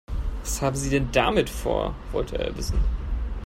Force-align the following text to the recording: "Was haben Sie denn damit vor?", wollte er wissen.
"Was 0.39 0.59
haben 0.63 0.75
Sie 0.75 0.89
denn 0.89 1.11
damit 1.11 1.47
vor?", 1.47 1.93
wollte 2.11 2.35
er 2.39 2.57
wissen. 2.57 2.79